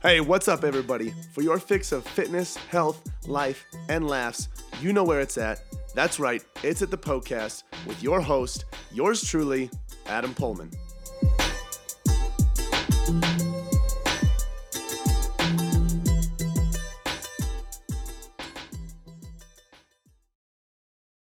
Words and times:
Hey, 0.00 0.20
what's 0.20 0.46
up, 0.46 0.62
everybody? 0.62 1.12
For 1.32 1.42
your 1.42 1.58
fix 1.58 1.90
of 1.90 2.06
fitness, 2.06 2.56
health, 2.56 3.02
life, 3.26 3.66
and 3.88 4.06
laughs, 4.06 4.46
you 4.80 4.92
know 4.92 5.02
where 5.02 5.18
it's 5.18 5.36
at. 5.36 5.60
That's 5.92 6.20
right, 6.20 6.40
it's 6.62 6.82
at 6.82 6.92
the 6.92 6.96
Poecast 6.96 7.64
with 7.84 8.00
your 8.00 8.20
host, 8.20 8.66
yours 8.92 9.24
truly, 9.24 9.68
Adam 10.06 10.34
Poehlmann. 10.34 10.72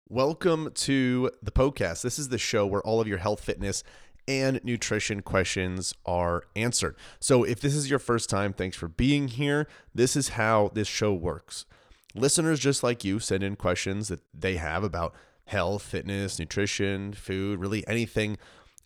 Welcome 0.10 0.72
to 0.76 1.32
the 1.42 1.52
Poecast. 1.52 2.02
This 2.02 2.20
is 2.20 2.28
the 2.28 2.38
show 2.38 2.66
where 2.66 2.82
all 2.82 3.00
of 3.00 3.08
your 3.08 3.20
health, 3.20 3.40
fitness, 3.40 3.84
and 4.28 4.60
nutrition 4.64 5.22
questions 5.22 5.94
are 6.06 6.44
answered. 6.56 6.96
So, 7.20 7.44
if 7.44 7.60
this 7.60 7.76
is 7.76 7.90
your 7.90 8.00
first 8.00 8.30
time, 8.30 8.54
thanks 8.54 8.78
for 8.78 8.88
being 8.88 9.28
here. 9.28 9.68
This 9.94 10.16
is 10.16 10.30
how 10.30 10.72
this 10.74 10.88
show 10.88 11.14
works. 11.14 11.66
Listeners 12.14 12.60
just 12.60 12.84
like 12.84 13.04
you 13.04 13.20
send 13.20 13.44
in 13.44 13.56
questions 13.56 14.08
that 14.08 14.22
they 14.34 14.56
have 14.56 14.84
about 14.84 15.14
health, 15.48 15.84
fitness, 15.84 16.40
nutrition, 16.40 17.14
food, 17.14 17.60
really 17.60 17.86
anything 17.88 18.38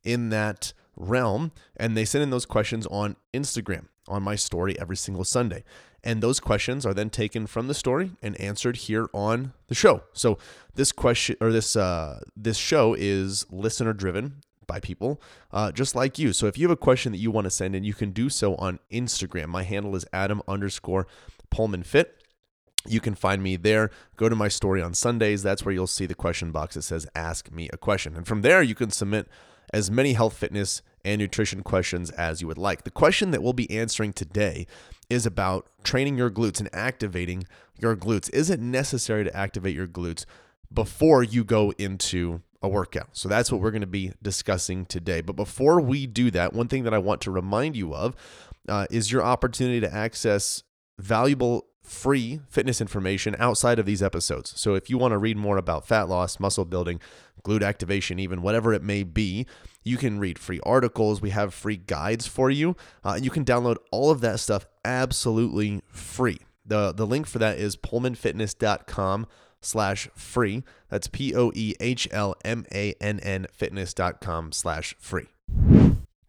in 0.03 0.29
that 0.29 0.73
realm. 0.95 1.51
And 1.77 1.95
they 1.95 2.05
send 2.05 2.23
in 2.23 2.31
those 2.31 2.45
questions 2.45 2.85
on 2.87 3.15
Instagram, 3.33 3.85
on 4.07 4.23
my 4.23 4.35
story 4.35 4.77
every 4.79 4.97
single 4.97 5.23
Sunday. 5.23 5.63
And 6.03 6.23
those 6.23 6.39
questions 6.39 6.85
are 6.85 6.93
then 6.93 7.09
taken 7.09 7.45
from 7.45 7.67
the 7.67 7.73
story 7.73 8.11
and 8.21 8.39
answered 8.39 8.77
here 8.77 9.09
on 9.13 9.53
the 9.67 9.75
show. 9.75 10.03
So 10.13 10.37
this 10.75 10.91
question 10.91 11.35
or 11.41 11.51
this 11.51 11.75
uh, 11.75 12.21
this 12.35 12.57
show 12.57 12.95
is 12.97 13.45
listener 13.51 13.93
driven 13.93 14.41
by 14.69 14.79
people 14.79 15.19
uh, 15.51 15.73
just 15.73 15.95
like 15.95 16.17
you. 16.17 16.31
So 16.31 16.45
if 16.47 16.57
you 16.57 16.65
have 16.67 16.77
a 16.77 16.77
question 16.77 17.11
that 17.11 17.17
you 17.17 17.31
want 17.31 17.45
to 17.45 17.51
send 17.51 17.75
in, 17.75 17.83
you 17.83 17.93
can 17.93 18.11
do 18.11 18.29
so 18.29 18.55
on 18.55 18.79
Instagram. 18.89 19.47
My 19.47 19.63
handle 19.63 19.95
is 19.97 20.05
Adam 20.13 20.41
underscore 20.47 21.07
Poehlmann 21.51 21.85
Fit. 21.85 22.15
You 22.87 23.01
can 23.01 23.15
find 23.15 23.43
me 23.43 23.57
there. 23.57 23.91
Go 24.15 24.29
to 24.29 24.35
my 24.35 24.47
story 24.47 24.81
on 24.81 24.93
Sundays. 24.93 25.43
That's 25.43 25.65
where 25.65 25.73
you'll 25.73 25.87
see 25.87 26.05
the 26.05 26.15
question 26.15 26.51
box 26.51 26.75
that 26.75 26.83
says 26.83 27.05
Ask 27.13 27.51
Me 27.51 27.67
a 27.73 27.77
Question. 27.77 28.15
And 28.15 28.25
from 28.25 28.41
there, 28.41 28.61
you 28.61 28.75
can 28.75 28.91
submit 28.91 29.27
as 29.73 29.91
many 29.91 30.13
health, 30.13 30.37
fitness, 30.37 30.81
and 31.03 31.19
nutrition 31.19 31.63
questions 31.63 32.09
as 32.11 32.41
you 32.41 32.47
would 32.47 32.57
like. 32.57 32.83
The 32.83 32.91
question 32.91 33.31
that 33.31 33.43
we'll 33.43 33.53
be 33.53 33.69
answering 33.69 34.13
today 34.13 34.65
is 35.09 35.25
about 35.25 35.67
training 35.83 36.17
your 36.17 36.29
glutes 36.29 36.59
and 36.59 36.69
activating 36.73 37.45
your 37.79 37.95
glutes. 37.95 38.29
Is 38.33 38.49
it 38.49 38.59
necessary 38.59 39.23
to 39.23 39.35
activate 39.35 39.75
your 39.75 39.87
glutes 39.87 40.25
before 40.71 41.23
you 41.23 41.43
go 41.43 41.73
into 41.77 42.41
a 42.61 42.67
workout? 42.67 43.09
So 43.13 43.29
that's 43.29 43.51
what 43.51 43.61
we're 43.61 43.71
going 43.71 43.81
to 43.81 43.87
be 43.87 44.13
discussing 44.21 44.85
today. 44.85 45.21
But 45.21 45.35
before 45.35 45.79
we 45.79 46.07
do 46.07 46.31
that, 46.31 46.53
one 46.53 46.67
thing 46.67 46.83
that 46.83 46.93
I 46.93 46.97
want 46.97 47.21
to 47.21 47.31
remind 47.31 47.75
you 47.75 47.93
of 47.93 48.15
uh, 48.67 48.85
is 48.89 49.11
your 49.11 49.23
opportunity 49.23 49.79
to 49.81 49.93
access 49.93 50.63
valuable 50.97 51.65
free 51.89 52.39
fitness 52.49 52.81
information 52.81 53.35
outside 53.39 53.79
of 53.79 53.85
these 53.85 54.03
episodes. 54.03 54.53
So 54.55 54.75
if 54.75 54.89
you 54.89 54.97
want 54.97 55.11
to 55.13 55.17
read 55.17 55.37
more 55.37 55.57
about 55.57 55.87
fat 55.87 56.07
loss, 56.07 56.39
muscle 56.39 56.65
building, 56.65 57.01
glute 57.43 57.63
activation, 57.63 58.19
even 58.19 58.41
whatever 58.41 58.73
it 58.73 58.83
may 58.83 59.03
be, 59.03 59.47
you 59.83 59.97
can 59.97 60.19
read 60.19 60.37
free 60.37 60.59
articles. 60.63 61.21
We 61.21 61.31
have 61.31 61.53
free 61.53 61.77
guides 61.77 62.27
for 62.27 62.51
you. 62.51 62.75
Uh, 63.03 63.17
you 63.19 63.31
can 63.31 63.43
download 63.43 63.77
all 63.91 64.11
of 64.11 64.21
that 64.21 64.39
stuff 64.39 64.67
absolutely 64.85 65.81
free. 65.89 66.39
The, 66.65 66.91
the 66.91 67.07
link 67.07 67.25
for 67.25 67.39
that 67.39 67.57
is 67.57 67.75
poehlmannfitness.com 67.75 69.25
slash 69.61 70.09
free. 70.15 70.63
That's 70.89 71.07
P-O-E-H-L-M-A-N-N 71.07 71.37
fitness.com 73.51 74.51
slash 74.51 74.95
free. 74.99 75.27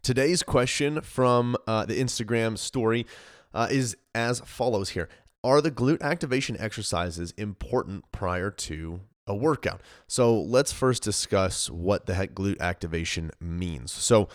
Today's 0.03 0.41
question 0.43 1.01
from 1.01 1.55
uh, 1.67 1.85
the 1.85 2.01
Instagram 2.01 2.57
story 2.57 3.05
uh, 3.53 3.67
is 3.69 3.95
as 4.15 4.39
follows 4.41 4.89
here. 4.89 5.07
Are 5.43 5.61
the 5.61 5.71
glute 5.71 6.01
activation 6.01 6.55
exercises 6.59 7.33
important 7.37 8.11
prior 8.11 8.51
to 8.51 9.01
a 9.27 9.35
workout? 9.35 9.81
So 10.07 10.39
let's 10.39 10.71
first 10.71 11.03
discuss 11.03 11.69
what 11.69 12.05
the 12.05 12.13
heck 12.13 12.33
glute 12.33 12.59
activation 12.59 13.31
means. 13.39 13.91
So 13.91 14.27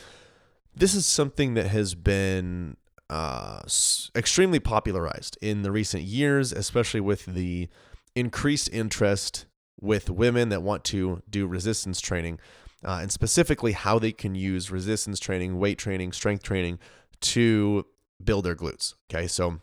this 0.74 0.94
is 0.94 1.06
something 1.06 1.54
that 1.54 1.68
has 1.68 1.94
been 1.94 2.76
uh, 3.08 3.60
extremely 4.14 4.60
popularized 4.60 5.38
in 5.40 5.62
the 5.62 5.70
recent 5.70 6.02
years, 6.02 6.52
especially 6.52 7.00
with 7.00 7.26
the 7.26 7.68
increased 8.16 8.68
interest 8.72 9.46
with 9.80 10.10
women 10.10 10.48
that 10.48 10.62
want 10.62 10.82
to 10.82 11.22
do 11.30 11.46
resistance 11.46 12.00
training, 12.00 12.40
uh, 12.84 12.98
and 13.02 13.12
specifically 13.12 13.72
how 13.72 13.98
they 13.98 14.10
can 14.10 14.34
use 14.34 14.70
resistance 14.70 15.20
training, 15.20 15.58
weight 15.58 15.78
training, 15.78 16.12
strength 16.12 16.42
training 16.42 16.78
to 17.20 17.86
build 18.24 18.44
their 18.44 18.56
glutes. 18.56 18.94
Okay, 19.08 19.28
so 19.28 19.60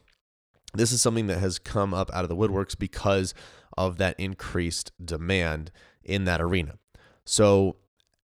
this 0.73 0.91
is 0.91 1.01
something 1.01 1.27
that 1.27 1.39
has 1.39 1.59
come 1.59 1.93
up 1.93 2.13
out 2.13 2.23
of 2.23 2.29
the 2.29 2.35
woodworks 2.35 2.77
because 2.77 3.33
of 3.77 3.97
that 3.97 4.19
increased 4.19 4.91
demand 5.03 5.71
in 6.03 6.25
that 6.25 6.39
arena. 6.39 6.77
So, 7.25 7.77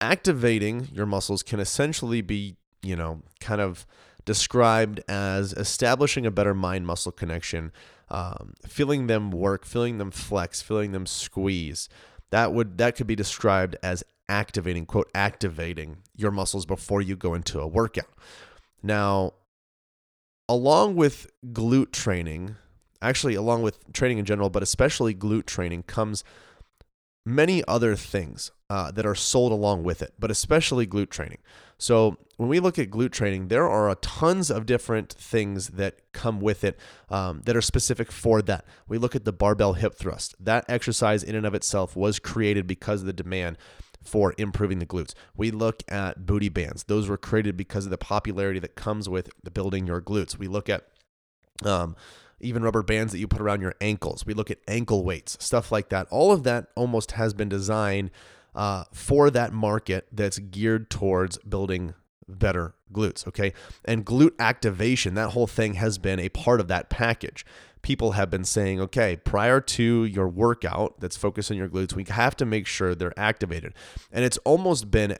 activating 0.00 0.88
your 0.92 1.06
muscles 1.06 1.42
can 1.42 1.60
essentially 1.60 2.20
be, 2.20 2.56
you 2.82 2.96
know, 2.96 3.22
kind 3.40 3.60
of 3.60 3.86
described 4.24 5.00
as 5.08 5.52
establishing 5.54 6.26
a 6.26 6.30
better 6.30 6.54
mind 6.54 6.86
muscle 6.86 7.12
connection, 7.12 7.72
um, 8.10 8.54
feeling 8.66 9.06
them 9.06 9.30
work, 9.30 9.64
feeling 9.64 9.98
them 9.98 10.10
flex, 10.10 10.62
feeling 10.62 10.92
them 10.92 11.06
squeeze. 11.06 11.88
That 12.30 12.52
would 12.52 12.78
that 12.78 12.96
could 12.96 13.06
be 13.06 13.16
described 13.16 13.76
as 13.82 14.04
activating, 14.28 14.86
quote, 14.86 15.10
activating 15.14 15.98
your 16.16 16.30
muscles 16.30 16.64
before 16.64 17.02
you 17.02 17.16
go 17.16 17.34
into 17.34 17.60
a 17.60 17.66
workout. 17.66 18.08
Now, 18.82 19.34
along 20.48 20.96
with 20.96 21.26
glute 21.52 21.92
training, 21.92 22.56
actually, 23.02 23.34
along 23.34 23.62
with 23.62 23.92
training 23.92 24.18
in 24.18 24.24
general, 24.24 24.50
but 24.50 24.62
especially 24.62 25.14
glute 25.14 25.46
training, 25.46 25.82
comes 25.82 26.22
many 27.24 27.62
other 27.68 27.96
things 27.96 28.50
uh, 28.68 28.90
that 28.92 29.04
are 29.04 29.14
sold 29.14 29.52
along 29.52 29.82
with 29.82 30.02
it, 30.02 30.14
but 30.18 30.30
especially 30.30 30.86
glute 30.86 31.10
training. 31.10 31.38
So, 31.78 32.18
when 32.36 32.48
we 32.48 32.60
look 32.60 32.78
at 32.78 32.90
glute 32.90 33.12
training, 33.12 33.48
there 33.48 33.68
are 33.68 33.90
a 33.90 33.94
tons 33.96 34.50
of 34.50 34.64
different 34.64 35.12
things 35.12 35.68
that 35.68 36.00
come 36.12 36.40
with 36.40 36.64
it 36.64 36.78
um, 37.10 37.42
that 37.44 37.56
are 37.56 37.62
specific 37.62 38.10
for 38.12 38.40
that. 38.42 38.64
We 38.88 38.96
look 38.98 39.14
at 39.14 39.24
the 39.24 39.32
barbell 39.32 39.74
hip 39.74 39.94
thrust. 39.94 40.34
That 40.40 40.64
exercise, 40.68 41.22
in 41.22 41.34
and 41.34 41.46
of 41.46 41.54
itself, 41.54 41.96
was 41.96 42.18
created 42.18 42.66
because 42.66 43.00
of 43.00 43.06
the 43.06 43.12
demand 43.12 43.58
for 44.02 44.34
improving 44.38 44.78
the 44.78 44.86
glutes. 44.86 45.14
We 45.36 45.50
look 45.50 45.82
at 45.88 46.24
booty 46.24 46.48
bands. 46.48 46.84
Those 46.84 47.08
were 47.08 47.18
created 47.18 47.56
because 47.56 47.84
of 47.84 47.90
the 47.90 47.98
popularity 47.98 48.58
that 48.60 48.74
comes 48.74 49.08
with 49.08 49.30
the 49.42 49.50
building 49.50 49.86
your 49.86 50.00
glutes. 50.00 50.38
We 50.38 50.48
look 50.48 50.68
at 50.68 50.86
um, 51.64 51.96
even 52.40 52.62
rubber 52.62 52.82
bands 52.82 53.12
that 53.12 53.18
you 53.18 53.28
put 53.28 53.40
around 53.40 53.60
your 53.60 53.74
ankles. 53.80 54.26
We 54.26 54.34
look 54.34 54.50
at 54.50 54.58
ankle 54.68 55.04
weights, 55.04 55.36
stuff 55.40 55.70
like 55.70 55.88
that. 55.90 56.06
All 56.10 56.32
of 56.32 56.42
that 56.44 56.68
almost 56.74 57.12
has 57.12 57.34
been 57.34 57.48
designed 57.48 58.10
uh, 58.54 58.84
for 58.92 59.30
that 59.30 59.52
market 59.52 60.08
that's 60.12 60.38
geared 60.38 60.90
towards 60.90 61.38
building 61.38 61.94
better 62.28 62.74
glutes. 62.92 63.26
Okay. 63.26 63.52
And 63.84 64.04
glute 64.04 64.34
activation, 64.38 65.14
that 65.14 65.30
whole 65.30 65.46
thing 65.46 65.74
has 65.74 65.98
been 65.98 66.20
a 66.20 66.28
part 66.28 66.60
of 66.60 66.68
that 66.68 66.90
package 66.90 67.44
people 67.82 68.12
have 68.12 68.30
been 68.30 68.44
saying, 68.44 68.80
okay, 68.80 69.16
prior 69.16 69.60
to 69.60 70.04
your 70.04 70.28
workout 70.28 71.00
that's 71.00 71.16
focused 71.16 71.50
on 71.50 71.56
your 71.56 71.68
glutes, 71.68 71.94
we 71.94 72.04
have 72.08 72.36
to 72.36 72.44
make 72.44 72.66
sure 72.66 72.94
they're 72.94 73.18
activated. 73.18 73.74
And 74.12 74.24
it's 74.24 74.38
almost 74.38 74.90
been 74.90 75.16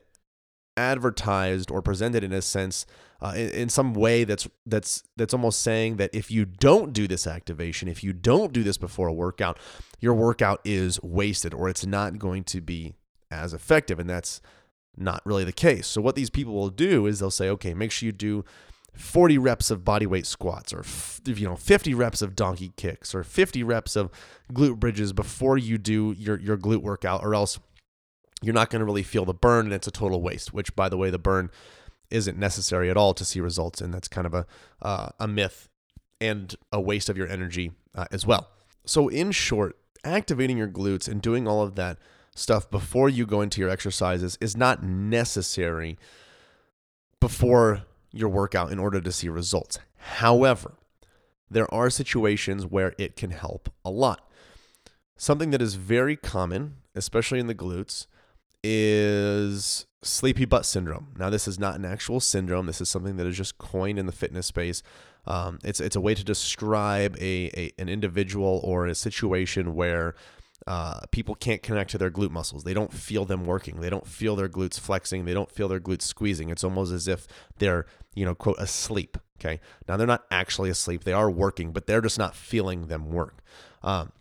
advertised 0.76 1.70
or 1.70 1.82
presented 1.82 2.24
in 2.24 2.32
a 2.32 2.42
sense 2.42 2.86
uh, 3.22 3.34
in, 3.36 3.50
in 3.50 3.68
some 3.68 3.92
way 3.92 4.24
that's 4.24 4.48
that's 4.64 5.02
that's 5.16 5.34
almost 5.34 5.60
saying 5.60 5.96
that 5.96 6.10
if 6.14 6.30
you 6.30 6.44
don't 6.44 6.92
do 6.92 7.06
this 7.06 7.26
activation 7.26 7.88
if 7.88 8.02
you 8.02 8.12
don't 8.12 8.52
do 8.52 8.62
this 8.62 8.78
before 8.78 9.08
a 9.08 9.12
workout 9.12 9.58
your 10.00 10.14
workout 10.14 10.60
is 10.64 11.02
wasted 11.02 11.52
or 11.52 11.68
it's 11.68 11.84
not 11.84 12.18
going 12.18 12.44
to 12.44 12.60
be 12.60 12.94
as 13.30 13.52
effective 13.52 13.98
and 13.98 14.08
that's 14.08 14.40
not 14.96 15.22
really 15.24 15.44
the 15.44 15.52
case. 15.52 15.86
So 15.86 16.00
what 16.00 16.16
these 16.16 16.30
people 16.30 16.54
will 16.54 16.70
do 16.70 17.06
is 17.06 17.18
they'll 17.18 17.30
say 17.30 17.48
okay 17.50 17.74
make 17.74 17.90
sure 17.90 18.06
you 18.06 18.12
do 18.12 18.44
40 18.94 19.38
reps 19.38 19.70
of 19.70 19.80
bodyweight 19.80 20.26
squats 20.26 20.72
or 20.72 20.84
you 21.24 21.46
know 21.46 21.56
50 21.56 21.94
reps 21.94 22.22
of 22.22 22.34
donkey 22.34 22.72
kicks 22.76 23.14
or 23.14 23.22
50 23.22 23.62
reps 23.62 23.96
of 23.96 24.10
glute 24.52 24.78
bridges 24.78 25.12
before 25.12 25.56
you 25.56 25.78
do 25.78 26.14
your 26.18 26.38
your 26.38 26.58
glute 26.58 26.82
workout 26.82 27.22
or 27.22 27.34
else 27.34 27.58
you're 28.42 28.54
not 28.54 28.70
going 28.70 28.80
to 28.80 28.86
really 28.86 29.02
feel 29.02 29.24
the 29.24 29.34
burn 29.34 29.66
and 29.66 29.74
it's 29.74 29.86
a 29.86 29.92
total 29.92 30.22
waste 30.22 30.52
which 30.52 30.74
by 30.74 30.88
the 30.88 30.96
way 30.96 31.10
the 31.10 31.18
burn 31.18 31.50
isn't 32.10 32.38
necessary 32.38 32.90
at 32.90 32.96
all 32.96 33.14
to 33.14 33.24
see 33.24 33.40
results 33.40 33.80
and 33.80 33.94
that's 33.94 34.08
kind 34.08 34.26
of 34.26 34.34
a 34.34 34.46
uh, 34.82 35.10
a 35.18 35.28
myth 35.28 35.68
and 36.20 36.56
a 36.72 36.80
waste 36.80 37.08
of 37.08 37.16
your 37.16 37.28
energy 37.28 37.72
uh, 37.94 38.06
as 38.10 38.26
well 38.26 38.48
so 38.84 39.08
in 39.08 39.30
short 39.30 39.76
activating 40.04 40.56
your 40.56 40.68
glutes 40.68 41.08
and 41.08 41.22
doing 41.22 41.46
all 41.46 41.62
of 41.62 41.74
that 41.74 41.98
stuff 42.34 42.70
before 42.70 43.08
you 43.08 43.26
go 43.26 43.40
into 43.40 43.60
your 43.60 43.70
exercises 43.70 44.38
is 44.40 44.56
not 44.56 44.82
necessary 44.82 45.98
before 47.20 47.82
your 48.12 48.28
workout 48.28 48.72
in 48.72 48.78
order 48.78 49.00
to 49.00 49.12
see 49.12 49.28
results. 49.28 49.78
However, 49.96 50.74
there 51.50 51.72
are 51.72 51.90
situations 51.90 52.64
where 52.66 52.94
it 52.98 53.16
can 53.16 53.30
help 53.30 53.70
a 53.84 53.90
lot. 53.90 54.26
Something 55.16 55.50
that 55.50 55.60
is 55.60 55.74
very 55.74 56.16
common, 56.16 56.76
especially 56.94 57.40
in 57.40 57.46
the 57.46 57.54
glutes, 57.54 58.06
is 58.62 59.86
sleepy 60.02 60.44
butt 60.44 60.66
syndrome. 60.66 61.14
Now, 61.18 61.30
this 61.30 61.46
is 61.46 61.58
not 61.58 61.76
an 61.76 61.84
actual 61.84 62.20
syndrome. 62.20 62.66
This 62.66 62.80
is 62.80 62.88
something 62.88 63.16
that 63.16 63.26
is 63.26 63.36
just 63.36 63.58
coined 63.58 63.98
in 63.98 64.06
the 64.06 64.12
fitness 64.12 64.46
space. 64.46 64.82
Um, 65.26 65.58
it's 65.62 65.80
it's 65.80 65.96
a 65.96 66.00
way 66.00 66.14
to 66.14 66.24
describe 66.24 67.16
a, 67.20 67.50
a 67.54 67.72
an 67.78 67.88
individual 67.88 68.60
or 68.64 68.86
a 68.86 68.94
situation 68.94 69.74
where 69.74 70.14
uh, 70.66 71.00
people 71.10 71.34
can't 71.34 71.62
connect 71.62 71.90
to 71.90 71.98
their 71.98 72.10
glute 72.10 72.30
muscles. 72.30 72.64
They 72.64 72.74
don't 72.74 72.92
feel 72.92 73.24
them 73.24 73.46
working. 73.46 73.80
They 73.80 73.90
don't 73.90 74.06
feel 74.06 74.36
their 74.36 74.48
glutes 74.48 74.78
flexing. 74.78 75.24
They 75.24 75.34
don't 75.34 75.50
feel 75.50 75.68
their 75.68 75.80
glutes 75.80 76.02
squeezing. 76.02 76.50
It's 76.50 76.64
almost 76.64 76.92
as 76.92 77.08
if 77.08 77.26
they're, 77.58 77.86
you 78.14 78.24
know, 78.24 78.34
quote, 78.34 78.58
asleep. 78.58 79.16
Okay. 79.38 79.60
Now 79.88 79.96
they're 79.96 80.06
not 80.06 80.24
actually 80.30 80.70
asleep. 80.70 81.04
They 81.04 81.12
are 81.12 81.30
working, 81.30 81.72
but 81.72 81.86
they're 81.86 82.02
just 82.02 82.18
not 82.18 82.34
feeling 82.34 82.86
them 82.86 83.10
work. 83.10 83.42
Um, 83.82 84.12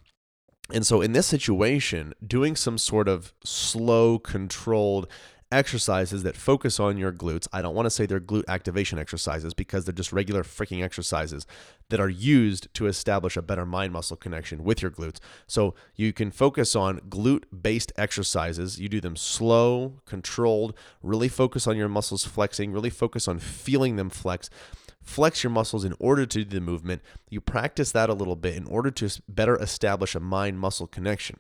and 0.74 0.86
so 0.86 1.02
in 1.02 1.14
this 1.14 1.28
situation, 1.28 2.14
doing 2.26 2.56
some 2.56 2.78
sort 2.78 3.08
of 3.08 3.34
slow, 3.44 4.20
controlled 4.20 5.08
exercises 5.52 6.22
that 6.24 6.36
focus 6.36 6.80
on 6.80 6.98
your 6.98 7.12
glutes. 7.12 7.48
I 7.52 7.62
don't 7.62 7.74
want 7.74 7.88
to 7.88 7.90
say 7.90 8.06
they're 8.06 8.20
glute 8.20 8.44
activation 8.48 9.00
exercises 9.00 9.54
because 9.54 9.86
they're 9.86 9.94
just 9.94 10.14
regular 10.14 10.44
freaking 10.44 10.84
exercises 10.84 11.48
that 11.90 12.00
are 12.00 12.10
used 12.10 12.72
to 12.76 12.86
establish 12.86 13.36
a 13.36 13.42
better 13.42 13.66
mind 13.66 13.92
muscle 13.92 14.16
connection 14.16 14.64
with 14.64 14.82
your 14.82 14.92
glutes. 14.92 15.18
So 15.48 15.74
you 15.96 16.14
can 16.14 16.30
focus 16.30 16.76
on 16.76 17.00
glute 17.10 17.46
based 17.62 17.92
exercises. 17.98 18.80
You 18.80 18.90
do 18.90 19.02
them 19.02 19.16
slow, 19.16 20.02
controlled, 20.06 20.76
really 21.02 21.30
focus 21.30 21.66
on 21.66 21.78
your 21.78 21.90
muscles 21.90 22.26
flexing, 22.26 22.72
really 22.72 22.92
focus 22.92 23.28
on 23.28 23.40
feeling 23.40 23.96
them 23.96 24.10
flex 24.12 24.52
flex 25.02 25.44
your 25.44 25.52
muscles 25.52 25.86
in 25.86 25.96
order 26.00 26.26
to 26.26 26.44
do 26.44 26.60
the 26.60 26.62
movement. 26.62 27.02
You 27.30 27.42
practice 27.42 27.92
that 27.92 28.10
a 28.10 28.14
little 28.14 28.36
bit 28.36 28.56
in 28.56 28.66
order 28.68 28.92
to 28.92 29.10
better 29.28 29.56
establish 29.58 30.16
a 30.16 30.20
mind 30.20 30.60
muscle 30.60 30.88
connection. 30.88 31.40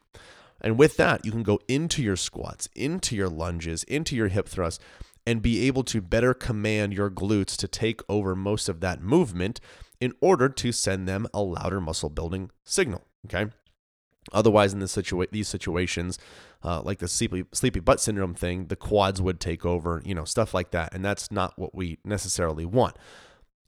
And 0.61 0.77
with 0.77 0.97
that, 0.97 1.25
you 1.25 1.31
can 1.31 1.44
go 1.44 1.59
into 1.67 2.01
your 2.01 2.15
squats, 2.15 2.67
into 2.75 3.15
your 3.15 3.29
lunges, 3.29 3.83
into 3.83 4.15
your 4.15 4.27
hip 4.27 4.47
thrusts, 4.47 4.83
and 5.25 5.41
be 5.41 5.67
able 5.67 5.83
to 5.83 6.01
better 6.01 6.33
command 6.33 6.94
your 6.94 7.09
glutes 7.09 7.56
to 7.57 7.67
take 7.67 8.01
over 8.09 8.35
most 8.35 8.67
of 8.67 8.79
that 8.81 9.01
movement 9.01 9.59
in 10.01 10.13
order 10.21 10.50
to 10.50 10.71
send 10.71 11.07
them 11.07 11.27
a 11.33 11.41
louder 11.41 11.79
muscle 11.79 12.09
building 12.09 12.50
signal. 12.63 13.06
Okay. 13.25 13.51
Otherwise, 14.31 14.73
in 14.73 14.79
situa- 14.81 15.29
these 15.31 15.47
situations, 15.47 16.19
uh, 16.63 16.81
like 16.81 17.00
the 17.00 17.07
sleepy, 17.07 17.45
sleepy 17.51 17.79
butt 17.79 18.00
syndrome 18.00 18.33
thing, 18.33 18.67
the 18.67 18.75
quads 18.75 19.21
would 19.21 19.39
take 19.39 19.65
over, 19.65 20.01
you 20.06 20.13
know, 20.13 20.25
stuff 20.25 20.53
like 20.53 20.71
that. 20.71 20.94
And 20.94 21.03
that's 21.03 21.31
not 21.31 21.57
what 21.57 21.73
we 21.73 22.00
necessarily 22.03 22.65
want 22.65 22.97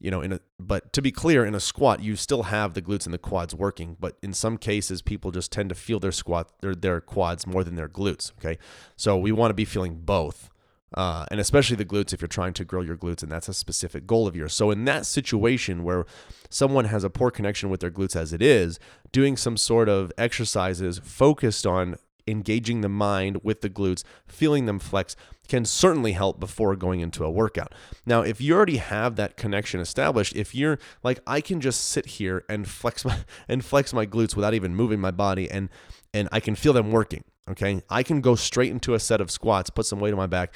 you 0.02 0.12
know 0.12 0.22
in 0.22 0.34
a 0.34 0.40
but 0.60 0.92
to 0.94 1.02
be 1.02 1.12
clear 1.12 1.46
in 1.46 1.56
a 1.56 1.60
squat 1.60 2.02
you 2.02 2.16
still 2.16 2.44
have 2.44 2.74
the 2.74 2.82
glutes 2.82 3.06
and 3.06 3.14
the 3.14 3.20
quads 3.20 3.54
working 3.54 3.96
but 4.00 4.18
in 4.22 4.34
some 4.34 4.58
cases 4.58 5.02
people 5.02 5.32
just 5.32 5.52
tend 5.52 5.70
to 5.70 5.76
feel 5.76 6.00
their 6.00 6.12
squat 6.12 6.52
their 6.62 6.76
their 6.76 7.00
quads 7.00 7.46
more 7.46 7.64
than 7.64 7.76
their 7.76 7.90
glutes 7.90 8.32
okay? 8.40 8.58
So 8.96 9.18
we 9.18 9.32
want 9.32 9.52
to 9.52 9.56
be 9.56 9.66
feeling 9.66 10.02
both 10.04 10.50
uh, 10.94 11.26
and 11.32 11.40
especially 11.40 11.78
the 11.78 11.86
glutes 11.86 12.12
if 12.14 12.22
you're 12.22 12.28
trying 12.28 12.54
to 12.54 12.66
grow 12.66 12.82
your 12.82 12.98
glutes 12.98 13.24
and 13.24 13.32
that's 13.32 13.48
a 13.48 13.54
specific 13.54 14.06
goal 14.06 14.28
of 14.28 14.36
yours. 14.36 14.54
So 14.54 14.72
in 14.72 14.84
that 14.86 15.06
situation 15.06 15.84
where 15.84 16.06
someone 16.50 16.86
has 16.86 17.06
a 17.06 17.10
poor 17.10 17.32
connection 17.32 17.70
with 17.70 17.80
their 17.80 17.92
glutes 17.92 18.16
as 18.16 18.34
it 18.34 18.42
is 18.42 18.78
doing 19.14 19.38
some 19.38 19.56
sort 19.56 19.88
of 19.88 20.12
exercises 20.18 21.00
focused 21.04 21.66
on 21.66 21.96
engaging 22.28 22.82
the 22.82 22.90
mind 22.90 23.40
with 23.44 23.62
the 23.62 23.70
glutes 23.70 24.04
feeling 24.28 24.66
them 24.66 24.80
flex 24.80 25.16
can 25.48 25.66
certainly 25.66 26.14
help 26.14 26.40
before 26.40 26.76
going 26.76 27.02
into 27.02 27.26
a 27.26 27.32
workout. 27.32 27.74
Now, 28.06 28.22
if 28.22 28.40
you 28.40 28.56
already 28.56 28.78
have 28.78 29.18
that 29.18 29.36
connection 29.36 29.80
established, 29.80 30.36
if 30.36 30.56
you're 30.56 30.80
like 31.04 31.20
I 31.28 31.42
can 31.42 31.60
just 31.60 31.90
sit 31.90 32.06
here 32.06 32.46
and 32.48 32.68
flex 32.68 33.04
my 33.04 33.18
and 33.48 33.64
flex 33.64 33.94
my 33.94 34.06
glutes 34.06 34.36
without 34.36 34.54
even 34.54 34.76
moving 34.76 35.00
my 35.00 35.12
body 35.12 35.50
and 35.50 35.70
and 36.14 36.28
I 36.32 36.40
can 36.40 36.56
feel 36.56 36.74
them 36.74 36.92
working, 36.92 37.24
okay? 37.50 37.82
I 37.90 38.04
can 38.04 38.22
go 38.22 38.36
straight 38.36 38.72
into 38.72 38.94
a 38.94 39.00
set 39.00 39.22
of 39.22 39.32
squats, 39.32 39.70
put 39.70 39.86
some 39.86 40.00
weight 40.00 40.12
on 40.12 40.18
my 40.18 40.28
back 40.28 40.54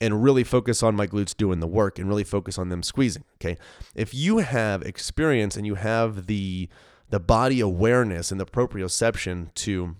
and 0.00 0.22
really 0.22 0.42
focus 0.42 0.82
on 0.82 0.96
my 0.96 1.06
glutes 1.06 1.36
doing 1.36 1.60
the 1.60 1.66
work 1.66 1.98
and 1.98 2.08
really 2.08 2.24
focus 2.24 2.58
on 2.58 2.68
them 2.68 2.82
squeezing, 2.82 3.24
okay? 3.36 3.56
If 3.94 4.12
you 4.12 4.38
have 4.38 4.82
experience 4.82 5.56
and 5.56 5.66
you 5.66 5.76
have 5.76 6.26
the 6.26 6.68
the 7.10 7.20
body 7.20 7.60
awareness 7.60 8.32
and 8.32 8.40
the 8.40 8.46
proprioception 8.46 9.52
to 9.54 9.96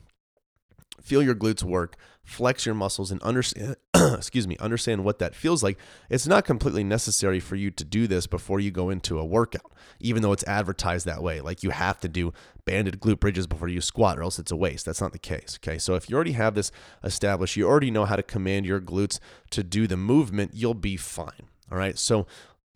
feel 1.03 1.23
your 1.23 1.35
glutes 1.35 1.63
work, 1.63 1.97
flex 2.25 2.65
your 2.65 2.75
muscles 2.75 3.11
and 3.11 3.23
understand 3.23 3.77
excuse 3.95 4.47
me, 4.47 4.57
understand 4.59 5.05
what 5.05 5.19
that 5.19 5.35
feels 5.35 5.63
like. 5.63 5.79
It's 6.09 6.27
not 6.27 6.45
completely 6.45 6.85
necessary 6.85 7.41
for 7.41 7.57
you 7.57 7.71
to 7.73 7.85
do 7.85 8.07
this 8.07 8.27
before 8.27 8.61
you 8.61 8.71
go 8.71 8.91
into 8.91 9.19
a 9.19 9.25
workout, 9.25 9.73
even 10.01 10.23
though 10.23 10.33
it's 10.33 10.45
advertised 10.45 11.07
that 11.07 11.23
way. 11.23 11.41
Like 11.41 11.63
you 11.63 11.71
have 11.71 12.01
to 12.01 12.09
do 12.09 12.33
banded 12.65 13.01
glute 13.01 13.21
bridges 13.21 13.47
before 13.47 13.69
you 13.69 13.81
squat 13.81 14.19
or 14.19 14.23
else 14.23 14.39
it's 14.39 14.53
a 14.53 14.57
waste. 14.57 14.87
That's 14.87 15.01
not 15.01 15.13
the 15.13 15.19
case, 15.19 15.59
okay? 15.63 15.79
So 15.79 15.95
if 15.95 16.09
you 16.09 16.15
already 16.15 16.33
have 16.33 16.55
this 16.55 16.71
established, 17.03 17.57
you 17.57 17.67
already 17.67 17.91
know 17.91 18.05
how 18.05 18.17
to 18.17 18.23
command 18.23 18.67
your 18.67 18.81
glutes 18.81 19.19
to 19.51 19.63
do 19.63 19.87
the 19.87 19.97
movement, 19.97 20.53
you'll 20.55 20.75
be 20.75 20.97
fine. 20.97 21.49
All 21.71 21.79
right? 21.79 21.99
So 21.99 22.27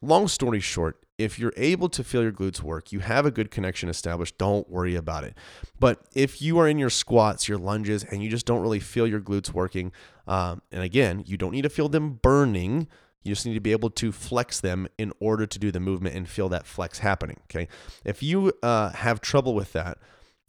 long 0.03 0.29
story 0.29 0.61
short, 0.61 1.06
if 1.19 1.39
you're 1.39 1.53
able 1.57 1.89
to 1.89 2.05
feel 2.05 2.23
your 2.23 2.33
glutes 2.33 2.63
work, 2.63 2.93
you 2.93 3.01
have 3.01 3.25
a 3.25 3.31
good 3.31 3.51
connection 3.51 3.89
established, 3.89 4.37
don't 4.39 4.69
worry 4.69 4.95
about 4.95 5.25
it. 5.25 5.35
But 5.79 6.01
if 6.15 6.43
you 6.43 6.59
are 6.59 6.69
in 6.69 6.79
your 6.79 6.91
squats, 6.91 7.49
your 7.49 7.59
lunges, 7.59 8.05
and 8.05 8.23
you 8.23 8.29
just 8.29 8.47
don't 8.47 8.61
really 8.61 8.81
feel 8.81 9.07
your 9.07 9.21
glutes 9.21 9.53
working, 9.53 9.93
um, 10.27 10.61
and 10.71 10.83
again, 10.83 11.23
you 11.27 11.37
don't 11.37 11.53
need 11.53 11.63
to 11.63 11.71
feel 11.71 11.89
them 11.89 12.19
burning. 12.23 12.87
You 13.23 13.35
just 13.35 13.47
need 13.47 13.55
to 13.55 13.61
be 13.61 13.73
able 13.73 13.91
to 13.91 14.13
flex 14.13 14.61
them 14.61 14.89
in 14.99 15.13
order 15.19 15.47
to 15.47 15.59
do 15.59 15.71
the 15.71 15.81
movement 15.81 16.17
and 16.17 16.29
feel 16.29 16.49
that 16.51 16.67
flex 16.67 16.99
happening. 16.99 17.41
Okay. 17.45 17.69
If 18.05 18.23
you 18.23 18.53
uh, 18.63 18.91
have 18.91 19.21
trouble 19.21 19.55
with 19.55 19.73
that, 19.73 19.99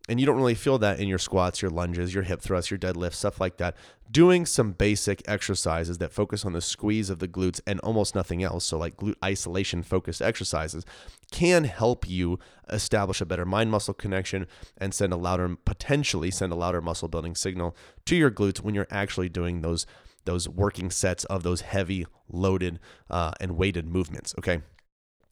and 0.09 0.19
you 0.19 0.25
don't 0.25 0.38
really 0.38 0.56
feel 0.56 0.77
that 0.77 1.00
in 1.00 1.07
your 1.07 1.18
squats, 1.18 1.62
your 1.62 1.71
lunges, 1.71 2.13
your 2.13 2.24
hip 2.24 2.42
thrusts, 2.42 2.71
your 2.71 2.77
deadlifts, 2.77 3.15
stuff 3.15 3.42
like 3.42 3.57
that, 3.57 3.75
doing 4.09 4.45
some 4.45 4.71
basic 4.71 5.21
exercises 5.27 5.98
that 5.98 6.13
focus 6.13 6.45
on 6.45 6.54
the 6.54 6.62
squeeze 6.62 7.09
of 7.09 7.19
the 7.19 7.27
glutes 7.27 7.59
and 7.68 7.80
almost 7.81 8.15
nothing 8.15 8.42
else, 8.42 8.63
so 8.63 8.77
like 8.77 8.95
glute 8.95 9.15
isolation 9.24 9.83
focused 9.83 10.21
exercises, 10.21 10.86
can 11.31 11.65
help 11.65 12.09
you 12.09 12.39
establish 12.69 13.19
a 13.19 13.25
better 13.25 13.45
mind 13.45 13.69
muscle 13.69 13.94
connection 13.94 14.48
and 14.77 14.94
send 14.94 15.12
a 15.12 15.18
louder, 15.18 15.57
potentially 15.65 16.31
send 16.31 16.54
a 16.54 16.56
louder 16.56 16.81
muscle 16.81 17.09
building 17.09 17.36
signal 17.36 17.75
to 18.06 18.15
your 18.15 18.31
glutes 18.31 18.62
when 18.62 18.74
you're 18.74 18.88
actually 18.89 19.30
doing 19.30 19.62
those 19.62 19.86
those 20.24 20.50
working 20.50 20.92
sets 20.92 21.24
of 21.25 21.44
those 21.44 21.62
heavy, 21.62 22.06
loaded, 22.27 22.80
uh, 23.09 23.31
and 23.39 23.56
weighted 23.56 23.88
movements. 23.88 24.36
Okay, 24.38 24.62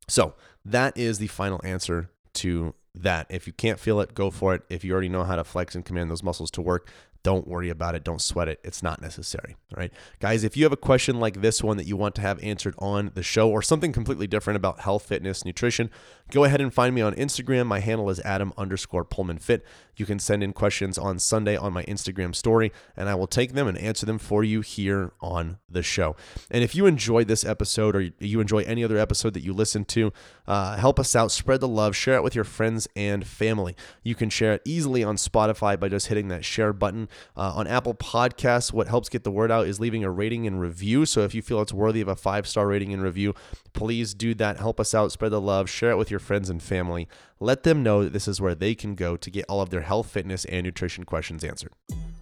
so 0.07 0.36
that 0.63 0.98
is 0.98 1.19
the 1.19 1.27
final 1.27 1.60
answer 1.66 2.10
to 2.33 2.74
that. 3.04 3.28
If 3.30 3.48
you 3.48 3.54
can't 3.54 3.80
feel 3.80 4.00
it, 4.00 4.14
go 4.14 4.32
for 4.32 4.56
it. 4.56 4.64
If 4.70 4.84
you 4.84 4.94
already 4.94 5.10
know 5.10 5.24
how 5.24 5.36
to 5.36 5.44
flex 5.44 5.76
and 5.76 5.86
command 5.86 6.10
those 6.10 6.24
muscles 6.24 6.52
to 6.52 6.62
work, 6.62 6.90
don't 7.26 7.48
worry 7.48 7.70
about 7.72 7.96
it. 7.96 8.04
Don't 8.04 8.22
sweat 8.22 8.48
it. 8.48 8.60
It's 8.64 8.84
not 8.84 9.02
necessary. 9.02 9.56
All 9.74 9.80
right. 9.80 9.92
Guys, 10.20 10.44
if 10.44 10.56
you 10.56 10.64
have 10.64 10.72
a 10.72 10.78
question 10.78 11.20
like 11.20 11.42
this 11.42 11.64
one 11.64 11.78
that 11.78 11.88
you 11.88 11.98
want 11.98 12.14
to 12.16 12.22
have 12.22 12.42
answered 12.44 12.76
on 12.78 13.12
the 13.16 13.24
show 13.24 13.50
or 13.50 13.64
something 13.64 13.92
completely 13.92 14.28
different 14.28 14.58
about 14.58 14.82
health, 14.82 15.08
fitness, 15.08 15.44
nutrition, 15.44 15.90
go 16.30 16.44
ahead 16.44 16.62
and 16.62 16.72
find 16.72 16.94
me 16.94 17.02
on 17.02 17.16
Instagram. 17.16 17.66
My 17.66 17.80
handle 17.80 18.12
is 18.12 18.20
Adam 18.20 18.54
underscore 18.58 19.04
Poehlmann 19.04 19.42
Fit. 19.42 19.66
You 19.98 20.06
can 20.06 20.20
send 20.20 20.44
in 20.44 20.54
questions 20.54 20.98
on 20.98 21.20
Sunday 21.20 21.56
on 21.56 21.74
my 21.74 21.84
Instagram 21.84 22.36
story, 22.36 22.72
and 22.96 23.10
I 23.10 23.16
will 23.16 23.28
take 23.28 23.54
them 23.54 23.68
and 23.68 23.78
answer 23.78 24.06
them 24.06 24.18
for 24.18 24.44
you 24.44 24.62
here 24.62 25.12
on 25.22 25.58
the 25.70 25.84
show. 25.84 26.16
And 26.52 26.64
if 26.64 26.75
you 26.75 26.86
enjoyed 26.86 27.28
this 27.28 27.46
episode 27.46 27.96
or 27.96 28.10
you 28.20 28.40
enjoy 28.40 28.60
any 28.60 28.84
other 28.84 28.98
episode 28.98 29.34
that 29.34 29.44
you 29.44 29.54
listen 29.54 29.86
to, 29.86 30.12
uh, 30.48 30.78
help 30.78 31.00
us 31.00 31.16
out, 31.16 31.32
spread 31.32 31.62
the 31.62 31.68
love, 31.68 31.96
share 31.96 32.16
it 32.16 32.24
with 32.24 32.36
your 32.36 32.44
friends 32.44 32.88
and 32.96 33.25
family. 33.25 33.75
You 34.04 34.16
can 34.16 34.30
share 34.30 34.54
it 34.54 34.62
easily 34.66 35.04
on 35.04 35.16
Spotify 35.16 35.80
by 35.80 35.90
just 35.90 36.08
hitting 36.08 36.28
that 36.30 36.46
share 36.46 36.74
button. 36.74 37.10
Uh, 37.36 37.54
on 37.56 37.68
Apple 37.68 37.94
Podcasts, 37.94 38.74
what 38.74 38.88
helps 38.88 39.10
get 39.10 39.24
the 39.24 39.32
word 39.32 39.52
out 39.52 39.68
is 39.68 39.80
leaving 39.80 40.04
a 40.04 40.12
rating 40.12 40.48
and 40.48 40.60
review. 40.60 41.06
So 41.06 41.22
if 41.22 41.34
you 41.34 41.42
feel 41.42 41.62
it's 41.62 41.74
worthy 41.74 42.02
of 42.02 42.08
a 42.08 42.16
five 42.16 42.48
star 42.48 42.68
rating 42.68 42.94
and 42.94 43.02
review, 43.02 43.34
please 43.74 44.14
do 44.14 44.34
that. 44.36 44.58
Help 44.58 44.80
us 44.80 44.94
out, 44.94 45.12
spread 45.12 45.32
the 45.32 45.42
love, 45.42 45.70
share 45.70 45.92
it 45.92 45.98
with 45.98 46.12
your 46.12 46.20
friends 46.20 46.50
and 46.50 46.62
family. 46.62 47.08
Let 47.40 47.64
them 47.64 47.84
know 47.84 48.04
that 48.04 48.14
this 48.14 48.28
is 48.28 48.40
where 48.40 48.56
they 48.56 48.75
can 48.75 48.96
go 48.96 49.18
to 49.18 49.30
get 49.30 49.46
all 49.50 49.62
of 49.62 49.70
their 49.70 49.82
health, 49.86 50.10
fitness, 50.10 50.46
and 50.46 50.65
nutrition 50.65 51.04
questions 51.04 51.44
answered. 51.44 51.72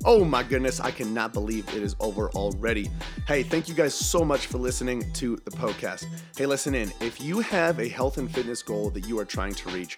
Oh 0.06 0.26
my 0.26 0.44
goodness, 0.44 0.82
I 0.82 0.92
cannot 0.92 1.32
believe 1.32 1.68
it 1.70 1.82
is 1.82 1.96
over 2.02 2.30
already. 2.32 2.92
Hey, 3.26 3.42
thank 3.42 3.70
you 3.70 3.74
guys 3.74 3.96
so 3.96 4.26
much 4.26 4.48
for 4.48 4.58
listening 4.58 5.10
to 5.14 5.38
the 5.46 5.52
Poecast. 5.52 6.06
Hey, 6.36 6.46
listen 6.46 6.76
in. 6.76 6.92
If 7.00 7.22
you 7.22 7.40
have 7.40 7.80
a 7.80 7.88
health 7.88 8.18
and 8.18 8.30
fitness 8.30 8.62
goal 8.62 8.90
that 8.90 9.08
you 9.08 9.18
are 9.18 9.26
trying 9.26 9.54
to 9.54 9.70
reach, 9.70 9.98